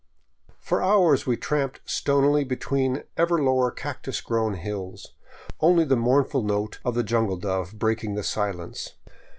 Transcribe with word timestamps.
For 0.57 0.81
hours 0.81 1.27
we 1.27 1.37
tramped 1.37 1.81
stonily 1.85 2.43
between 2.43 3.03
ever 3.17 3.37
lower 3.39 3.69
cactus 3.69 4.19
grown 4.19 4.55
hills, 4.55 5.13
only 5.59 5.85
the 5.85 5.95
mournful 5.95 6.41
note 6.41 6.79
of 6.83 6.95
the 6.95 7.03
jungle 7.03 7.37
dove 7.37 7.77
breaking 7.77 8.15
the 8.15 8.23
silence. 8.23 8.95